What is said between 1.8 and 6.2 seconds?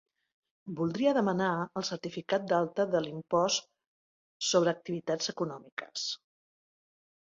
el certificat d'alta de l'impost sobre activitats econòmiques.